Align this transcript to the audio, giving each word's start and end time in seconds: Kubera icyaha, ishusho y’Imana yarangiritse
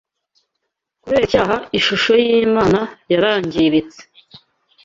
Kubera 1.01 1.23
icyaha, 1.27 1.55
ishusho 1.77 2.11
y’Imana 2.23 2.79
yarangiritse 3.11 4.01